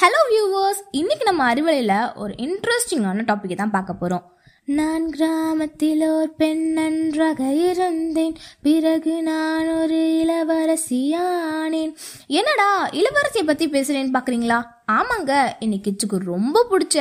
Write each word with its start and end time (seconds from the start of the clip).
hello 0.00 0.20
viewers 0.30 0.82
இன்னைக்கு 0.90 1.24
நம்ம 1.24 1.54
அறிவலையில் 1.54 2.16
ஒரு 2.16 2.34
இன்ட்ரெஸ்டிங்கான 2.38 3.22
டாப்பிக்கை 3.22 3.56
தான் 3.56 3.70
பார்க்க 3.70 3.92
போகிறோம் 3.92 4.36
நான் 4.64 5.10
கிராமத்தில் 5.10 6.10
ஒரு 6.10 6.30
பெண் 6.36 6.72
நன்றாக 6.72 7.52
இருந்தேன். 7.52 8.36
பிறகு 8.62 9.22
நான் 9.22 9.68
ஒரு 9.68 10.24
இளவரசியானேன். 10.24 11.94
என்னடா 12.26 12.88
இளவரசியை 12.88 13.46
பற்றி 13.46 13.68
பேசுகிறேன்னு 13.68 14.14
பார்க்குறீங்களா 14.14 14.76
ஆமாங்க 14.96 15.32
இன்னைக்கு 15.58 15.90
கிச்சுக்கு 15.90 16.18
ரொம்ப 16.18 16.58
பிடிச்ச 16.70 16.98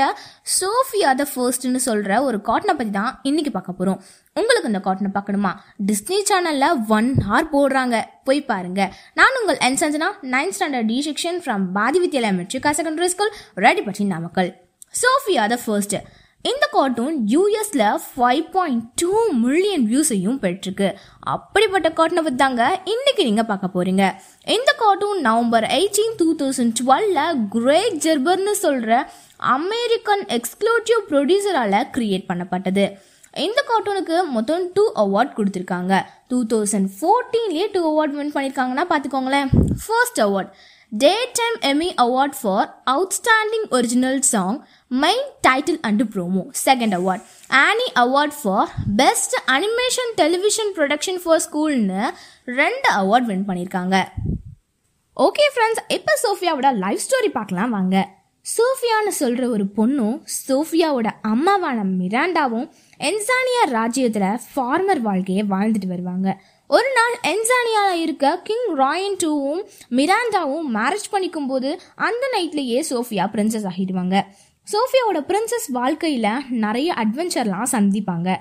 சோஃபியா 0.60 1.10
த 1.16 1.26
ஃபர்ஸ்ட்னு 1.34 1.76
சொல்கிற 1.76 2.24
ஒரு 2.24 2.38
காட்டனை 2.38 2.74
பற்றி 2.80 2.90
தான் 2.90 3.20
இன்னைக்கு 3.24 3.52
பார்க்க 3.52 3.72
போகிறோம் 3.72 4.00
உங்களுக்கு 4.40 4.72
இந்த 4.72 4.82
காட்டனை 4.88 5.12
பார்க்கணுமா? 5.18 5.52
டிஸ்னி 5.86 6.18
சேனலில் 6.30 6.86
ஒன் 6.98 7.10
ஹார் 7.28 7.48
போடுறாங்க. 7.54 7.96
போய் 8.24 8.42
பாருங்க. 8.42 8.82
நான் 9.14 9.38
உங்கள் 9.42 9.58
என் 9.68 9.80
Sanjana 9.82 10.10
ninth 10.36 10.56
standard 10.58 10.90
D 10.92 10.98
section 11.08 11.40
from 11.46 11.66
Bharathi 11.78 12.00
Vidyalaya 12.04 12.36
matric 12.40 12.74
secondary 12.80 13.06
school 13.06 13.34
Reddipatti 13.56 14.06
Namakkal. 14.06 14.52
Sofia 15.04 15.46
the 15.48 15.60
first. 15.66 15.98
இந்த 16.50 16.66
கார்ட்டூன் 16.74 17.16
யூஎஸ்ல 17.34 17.84
ஃபைவ் 18.08 18.44
பாயிண்ட் 18.56 18.84
டூ 19.02 19.12
மில்லியன் 19.44 19.86
வியூஸையும் 19.92 20.38
பெற்றிருக்கு. 20.44 20.90
அப்படிப்பட்ட 21.34 21.90
கார்ட்டூனை 21.98 22.24
பற்றி 22.26 22.40
தாங்க 22.42 22.64
இன்னைக்கு 22.94 23.22
நீங்க 23.30 23.44
பார்க்க 23.52 23.76
போறீங்க. 23.76 24.04
இந்த 24.56 24.72
cartoon 24.82 25.20
November 25.28 25.66
eighteen 25.78 26.16
two 26.20 26.28
thousand 26.42 26.76
டுவெல்ல 26.80 27.20
Craig 27.56 27.98
ஜெர்பர்னு 28.06 28.54
சொல்ற 28.66 29.00
அமெரிக்கன் 29.58 30.24
எக்ஸ்க்ளூசிவ் 30.38 31.04
ப்ரொடியூசரால 31.12 31.84
கிரியேட் 31.98 32.30
பண்ணப்பட்டது. 32.32 32.86
இந்த 33.48 33.60
கார்ட்டூனுக்கு 33.72 34.18
மொத்தம் 34.36 34.64
டூ 34.78 34.84
அவார்ட் 35.04 35.36
கொடுத்துருக்காங்க. 35.40 35.94
டூ 36.32 36.40
தௌசண்ட் 36.54 36.90
ஃபோர்டீன்லேயே 36.98 37.68
டூ 37.76 37.82
அவார்ட் 37.92 38.16
வின் 38.20 38.34
பண்ணியிருக்காங்கன்னா 38.38 38.86
பார்த்துக்கோங்களேன். 38.94 39.50
First 39.84 40.22
award 40.28 40.52
daytime 41.34 41.58
Emmy 41.62 41.88
award 41.98 42.36
for 42.42 42.68
outstanding 42.86 43.66
original 43.70 44.22
song 44.22 44.58
main 44.92 45.26
title 45.42 45.80
and 45.82 46.06
promo 46.14 46.44
second 46.66 46.96
award 46.96 47.24
Annie 47.50 47.88
award 47.96 48.36
for 48.42 48.70
best 48.96 49.36
animation 49.48 50.12
television 50.16 50.72
production 50.76 51.20
for 51.24 51.40
ஸ்கூல்னு 51.40 52.04
ரெண்டு 52.46 52.90
award 52.94 53.26
win 53.26 53.46
பண்ணியிருக்காங்க 53.50 53.98
okay 55.18 55.46
friends 55.54 55.84
இப்போ 55.88 56.16
சோஃபியாவோட 56.24 56.72
live 56.78 56.98
story 56.98 57.32
பார்க்கலாம் 57.32 57.70
வாங்க. 57.70 57.96
சோஃபியான்னு 58.56 59.08
சொல்கிற 59.08 59.50
ஒரு 59.50 59.66
பொண்ணும் 59.78 60.18
சோஃபியாவோட 60.48 61.08
அம்மாவான 61.28 61.80
மிராண்டாவும் 62.00 62.70
என்சானியா 63.00 63.64
ராஜ்யத்தில் 63.70 64.40
ஃபார்மர் 64.52 65.02
வாழ்க்கையை 65.02 65.46
வாழ்ந்துட்டு 65.50 65.88
வருவாங்க. 65.88 66.42
ஒரு 66.68 66.90
நாள் 66.96 67.16
என்சானியாவில் 67.34 68.02
இருக்க 68.02 68.42
கிங் 68.44 68.76
ராயன் 68.76 69.18
டூவும் 69.24 69.62
மிராண்டாவும் 69.90 70.70
மேரேஜ் 70.74 71.10
பண்ணிக்கும் 71.12 71.48
போது 71.48 71.80
அந்த 71.96 72.24
நைட்லேயே 72.38 72.80
சோஃபியா 72.90 73.26
பிரின்சஸ் 73.34 73.68
ஆகிடுவாங்க. 73.72 74.22
சோஃபியாவோட 74.74 75.22
பிரின்சஸ் 75.28 75.68
வாழ்க்கையில் 75.68 76.30
நிறைய 76.50 76.94
அட்வென்ச்சர்லாம் 76.98 77.72
சந்திப்பாங்க. 77.72 78.36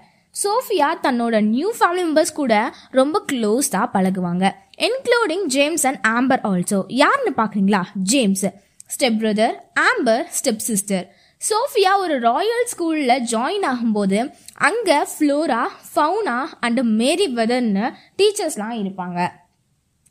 சோஃபியா 0.44 0.88
தன்னோட 1.02 1.40
நியூ 1.40 1.72
ஃபேமிலி 1.80 2.04
மெம்பர்ஸ் 2.06 2.32
கூட 2.32 2.72
ரொம்ப 2.90 3.24
க்ளோஸ்டாக 3.32 3.86
பழகுவாங்க. 3.92 4.52
Including 4.78 5.44
James 5.44 5.86
and 5.86 6.00
Amber 6.08 6.44
also 6.44 6.80
யாருன்னு 6.88 7.32
பார்க்குறீங்களா 7.36 7.82
James 7.94 8.46
stepbrother 9.20 9.54
Amber 9.80 10.24
stepsister 10.56 11.14
Sofia 11.48 11.96
ஒரு 11.96 12.20
ராயல் 12.20 12.66
ஸ்கூலில் 12.72 13.24
ஜாயின் 13.30 13.66
ஆகும்போது 13.72 14.32
அங்கே 14.54 14.98
ஃப்ளோரா 15.02 15.62
ஃபவுனா 15.94 16.44
அண்டு 16.60 16.82
மேரி 16.82 17.34
வெதர்னு 17.34 17.92
டீச்சர்ஸ்லாம் 18.18 18.76
இருப்பாங்க. 18.82 19.28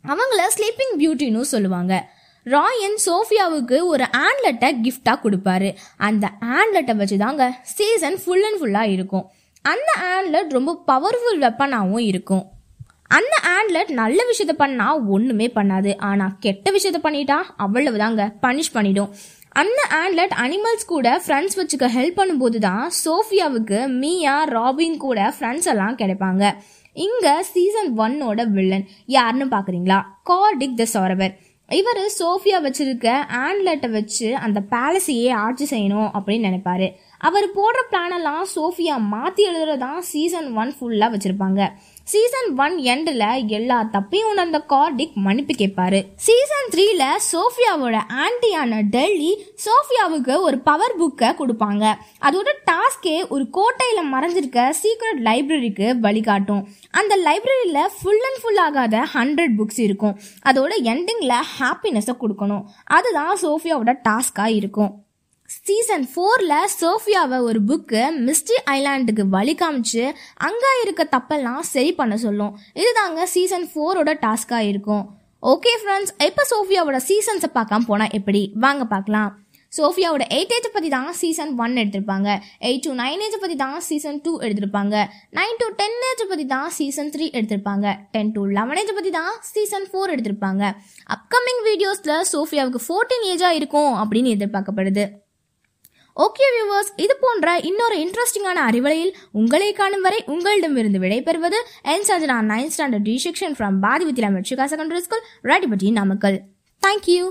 அவங்கள 0.07 0.41
ஸ்லீப்பிங் 0.57 0.94
பியூட்டின்னு 0.97 1.41
சொல்லுவாங்க. 1.41 2.09
ராயன் 2.44 2.97
சோஃபியாவுக்கு 3.05 3.83
ஒரு 3.83 4.03
ஆண்ட்லெட்டை 4.03 4.69
கிஃப்டாக 4.83 5.19
கொடுப்பாரு. 5.23 5.75
அந்த 5.97 6.31
ஆண்ட்லெட்டை 6.41 6.95
வச்சு 6.95 7.17
தாங்க 7.17 7.59
சீசன் 7.61 8.19
ஃபுல் 8.25 8.44
அண்ட் 8.44 8.61
ஃபுல்லாக 8.61 8.91
இருக்கும். 8.91 9.31
அந்த 9.61 9.91
ஆண்ட்லெட் 10.01 10.51
ரொம்ப 10.51 10.83
பவர்ஃபுல் 10.88 11.39
வெப்பனாகவும் 11.39 12.05
இருக்கும். 12.11 12.51
அந்த 13.07 13.35
ஆண்ட்லட் 13.55 13.91
நல்ல 13.91 14.23
விஷயத்த 14.31 14.51
பண்ணா 14.51 14.97
ஒன்றுமே 14.97 15.51
பண்ணாது. 15.55 15.97
ஆனால் 15.97 16.35
கெட்ட 16.39 16.71
விஷயத்த 16.71 16.99
பண்ணிட்டா 17.03 17.38
அவ்வளவுதாங்க. 17.59 18.33
பனிஷ் 18.41 18.73
பண்ணிடும். 18.73 19.13
அந்த 19.49 19.81
ஆண்ட்லட் 20.01 20.33
அனிமல்ஸ் 20.43 20.85
கூட 20.85 21.21
ஃப்ரெண்ட்ஸ் 21.27 21.57
வச்சுக்க 21.57 21.88
ஹெல்ப் 21.97 22.19
பண்ணும்போது 22.21 22.57
தான் 22.57 22.91
சோஃபியாவுக்கு 23.05 23.88
மீயா 23.88 24.44
ராபின் 24.44 24.97
கூட 24.97 25.33
ஃப்ரெண்ட்ஸ் 25.39 25.69
எல்லாம் 25.73 25.97
கிடைப்பாங்க. 25.97 26.55
இங்க 26.94 27.44
சீசன் 27.44 27.97
ஒன்னோட 27.97 28.47
வில்லன் 28.47 28.88
யாருன்னு 29.05 29.45
பாக்குறீங்களா? 29.45 30.01
கார்டிக் 30.29 30.79
த 30.83 30.85
சாரவர். 30.94 31.33
இவர் 31.69 31.99
சோஃபியா 32.19 32.57
வச்சிருக்க 32.65 33.13
ஆண்ட்லெட்டை 33.45 33.89
வச்சு 33.89 34.35
அந்த 34.35 34.61
பேலஸையே 34.71 35.33
ஆட்சி 35.33 35.65
செய்யணும் 35.71 36.09
அப்படின்னு 36.17 36.47
நினைப்பாரு. 36.49 36.91
அவர் 37.17 37.47
போடுற 37.55 37.79
பிளானெல்லாம் 37.91 38.44
சோஃபியா 38.55 38.97
மாற்றி 38.97 39.49
எழுதுறதான் 39.49 39.99
சீசன் 39.99 40.53
ஒன் 40.53 40.73
ஃபுல்லாக 40.79 41.13
வச்சுருப்பாங்க. 41.15 41.71
சீசன் 42.11 42.57
ஒன் 42.57 42.75
எண்டில் 42.77 43.47
எல்லா 43.47 43.83
தப்பையும் 43.93 44.29
உணர்ந்த 44.31 44.63
கார்டிக் 44.69 45.13
மன்னிப்பு 45.13 45.53
கேட்பாரு. 45.57 46.05
சீசன் 46.16 46.67
த்ரீல 46.73 47.03
சோஃபியாவோட 47.29 47.99
ஆன்டியான 48.23 48.81
டெல்லி 48.89 49.43
சோஃபியாவுக்கு 49.66 50.39
ஒரு 50.39 50.59
பவர் 50.59 50.95
புக்கை 50.99 51.29
கொடுப்பாங்க. 51.39 51.94
அதோட 52.21 52.51
டாஸ்கே 52.71 53.27
ஒரு 53.27 53.49
கோட்டையில் 53.49 54.13
மறைஞ்சிருக்க 54.13 54.73
சீக்ரெட் 54.81 55.23
லைப்ரரிக்கு 55.23 55.99
வழிகாட்டும். 55.99 56.67
அந்த 56.91 57.17
லைப்ரரியில் 57.17 57.89
ஃபுல் 58.01 58.23
அண்ட் 58.29 58.41
ஃபுல் 58.41 58.57
ஆகாத 58.57 59.07
ஹண்ட்ரட் 59.13 59.57
புக்ஸ் 59.57 59.81
இருக்கும். 59.88 60.19
அதோட 60.45 60.71
எண்டிங்கில் 60.91 61.41
ஹாப்பினஸை 61.59 62.15
கொடுக்கணும். 62.19 62.63
அதுதான் 62.83 63.38
சோஃபியாவோட 63.41 63.94
டாஸ்காக 64.09 64.55
இருக்கும். 64.61 65.04
சீசன் 65.50 66.06
ஃபோரில் 66.11 66.53
சோஃபியாவை 66.79 67.38
ஒரு 67.47 67.59
புக்கு 67.69 68.01
மிஸ்டி 68.25 68.56
ஐலாண்டுக்கு 68.73 69.23
வழி 69.35 69.53
காமிச்சு 69.61 70.03
அங்கே 70.47 70.72
இருக்க 70.81 71.03
தப்பெல்லாம் 71.16 71.63
சரி 71.72 71.91
பண்ண 72.00 72.16
சொல்லும். 72.23 72.53
இதுதாங்க 72.81 73.23
சீசன் 73.33 73.66
ஃபோரோட 73.72 74.13
டாஸ்காக 74.25 74.69
இருக்கும். 74.72 75.03
ஓகே 75.53 75.73
ஃப்ரெண்ட்ஸ் 75.81 76.13
இப்போ 76.28 76.44
சோஃபியாவோட 76.51 77.00
சீசன்ஸை 77.09 77.50
பார்க்காம 77.57 77.88
போனால் 77.89 78.13
எப்படி? 78.19 78.44
வாங்க 78.66 78.85
பார்க்கலாம். 78.94 79.31
சோஃபியாவோட 79.78 80.23
எயிட் 80.38 80.53
ஏஜை 80.57 80.69
பற்றி 80.75 80.89
தான் 80.95 81.09
சீசன் 81.22 81.51
ஒன் 81.63 81.73
எடுத்திருப்பாங்க. 81.81 82.29
எயிட் 82.67 82.85
டு 82.85 82.91
நைன் 83.01 83.23
ஏஜை 83.25 83.39
பற்றி 83.44 83.57
தான் 83.63 83.75
சீசன் 83.89 84.22
டூ 84.25 84.33
எடுத்திருப்பாங்க. 84.45 84.95
நைன் 85.39 85.59
டு 85.62 85.67
டென் 85.81 86.00
ஏஜ் 86.12 86.23
பற்றி 86.31 86.45
தான் 86.56 86.69
சீசன் 86.77 87.12
த்ரீ 87.16 87.27
எடுத்திருப்பாங்க. 87.38 87.85
டென் 88.13 88.31
டு 88.38 88.44
லெவன் 88.57 88.79
ஏஜை 88.83 88.95
பற்றி 89.00 89.13
தான் 89.19 89.35
சீசன் 89.51 89.88
ஃபோர் 89.91 90.13
எடுத்திருப்பாங்க. 90.16 90.63
அப்கமிங் 91.16 91.62
வீடியோஸில் 91.69 92.17
சோஃபியாவுக்கு 92.33 92.81
ஃபோர்டீன் 92.88 93.27
ஏஜாக 93.33 93.59
இருக்கும் 93.62 93.94
அப்படின்னு 94.03 94.35
எதிர்பார்க்கப்படுது. 94.38 95.06
ஓகே 96.17 96.45
வியூவர்ஸ் 96.51 96.91
இது 96.97 97.13
போன்ற 97.21 97.55
இன்னொரு 97.69 97.95
இன்ட்ரெஸ்டிங்கான 98.03 98.59
அறிவலையில் 98.67 99.11
உங்களை 99.33 99.69
காணும் 99.73 100.05
வரை 100.05 100.19
உங்களிடமிருந்து 100.27 101.01
விடைபெறுவது 101.03 101.59
என் 101.93 102.07
Sanjana 102.09 102.37
nine 102.51 102.71
standard 102.71 103.07
D 103.07 103.15
section 103.25 103.57
from 103.57 103.79
Bharathi 103.79 104.05
Vidya 104.05 104.29
matric 104.29 104.67
secondary 104.67 105.01
school 105.01 105.25
Reddipatti 105.43 105.89
Namakkal 105.91 106.39
thank you 106.83 107.25